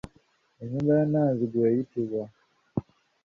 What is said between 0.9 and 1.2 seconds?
ya